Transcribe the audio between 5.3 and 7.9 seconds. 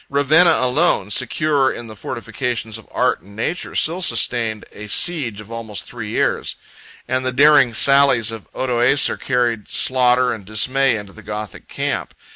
of almost three years; and the daring